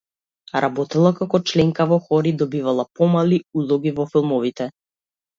Работела 0.63 1.09
како 1.17 1.39
членка 1.51 1.85
во 1.91 1.99
хор 2.05 2.29
и 2.29 2.31
добивала 2.41 2.85
помали 2.99 3.39
улоги 3.61 3.93
во 4.01 4.07
филмовите. 4.15 4.69